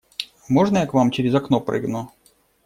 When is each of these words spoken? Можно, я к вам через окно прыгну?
Можно, 0.49 0.79
я 0.79 0.87
к 0.87 0.95
вам 0.95 1.11
через 1.11 1.35
окно 1.35 1.59
прыгну? 1.59 2.11